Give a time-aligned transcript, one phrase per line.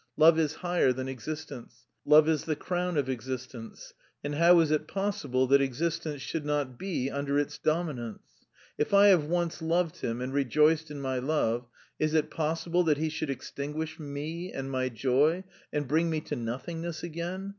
[0.17, 3.93] Love is higher than existence, love is the crown of existence;
[4.23, 8.47] and how is it possible that existence should not be under its dominance?
[8.79, 11.67] If I have once loved Him and rejoiced in my love,
[11.99, 16.35] is it possible that He should extinguish me and my joy and bring me to
[16.35, 17.49] nothingness again?